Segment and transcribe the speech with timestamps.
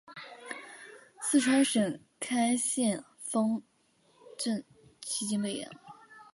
[1.21, 3.63] 四川省开县汉丰
[4.35, 4.65] 镇
[5.03, 5.69] 西津坝人。